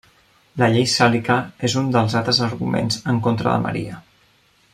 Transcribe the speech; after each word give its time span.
La 0.61 0.69
llei 0.75 0.87
sàlica 0.93 1.37
és 1.69 1.75
un 1.83 1.93
dels 1.97 2.17
altres 2.21 2.41
arguments 2.49 3.01
en 3.15 3.21
contra 3.29 3.53
de 3.55 3.63
Maria. 3.69 4.03